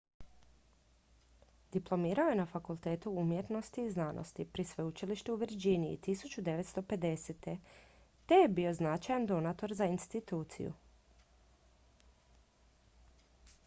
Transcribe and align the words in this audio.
diplomirao 1.73 2.29
je 2.31 2.35
na 2.39 2.45
fakultetu 2.53 3.11
umjetnosti 3.23 3.83
i 3.83 3.91
znanosti 3.97 4.45
pri 4.53 4.63
sveučilištu 4.69 5.33
u 5.35 5.35
virginiji 5.43 5.99
1950. 6.07 7.55
te 8.25 8.35
je 8.41 8.47
bio 8.57 8.73
značajan 8.81 9.25
donator 9.35 9.73
za 9.83 9.91
instituciju 9.95 10.73